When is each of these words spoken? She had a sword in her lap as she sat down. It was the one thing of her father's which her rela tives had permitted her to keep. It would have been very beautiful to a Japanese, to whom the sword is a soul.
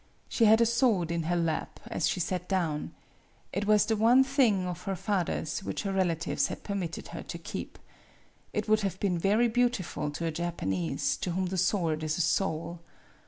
She 0.27 0.45
had 0.45 0.61
a 0.61 0.65
sword 0.65 1.11
in 1.11 1.25
her 1.29 1.35
lap 1.35 1.79
as 1.85 2.09
she 2.09 2.19
sat 2.19 2.49
down. 2.49 2.91
It 3.53 3.67
was 3.67 3.85
the 3.85 3.95
one 3.95 4.23
thing 4.23 4.65
of 4.65 4.81
her 4.85 4.95
father's 4.95 5.61
which 5.61 5.83
her 5.83 5.93
rela 5.93 6.15
tives 6.17 6.47
had 6.47 6.63
permitted 6.63 7.09
her 7.09 7.21
to 7.21 7.37
keep. 7.37 7.77
It 8.51 8.67
would 8.67 8.81
have 8.81 8.99
been 8.99 9.19
very 9.19 9.47
beautiful 9.47 10.09
to 10.09 10.25
a 10.25 10.31
Japanese, 10.31 11.17
to 11.17 11.33
whom 11.33 11.45
the 11.45 11.57
sword 11.59 12.03
is 12.03 12.17
a 12.17 12.21
soul. 12.21 12.79